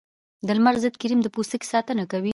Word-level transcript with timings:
د 0.47 0.49
لمر 0.57 0.75
ضد 0.83 0.95
کریم 1.01 1.19
د 1.23 1.27
پوستکي 1.35 1.67
ساتنه 1.73 2.03
کوي 2.11 2.29